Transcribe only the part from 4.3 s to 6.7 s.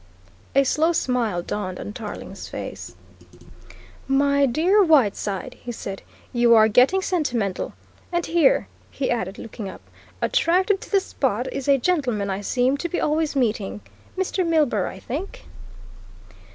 dear Whiteside," he said, "you are